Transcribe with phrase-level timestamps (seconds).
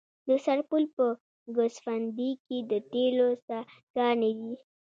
[0.27, 1.05] د سرپل په
[1.55, 4.53] ګوسفندي کې د تیلو څاګانې دي.